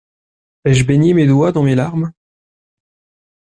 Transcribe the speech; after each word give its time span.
Ai-je 0.65 0.83
baigné 0.83 1.13
mes 1.13 1.27
doigts 1.27 1.51
dans 1.51 1.61
mes 1.61 1.75
larmes! 1.75 2.11